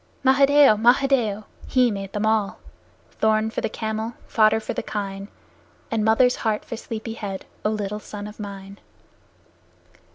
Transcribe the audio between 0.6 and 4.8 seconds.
Mahadeo! He made all Thorn for the camel, fodder for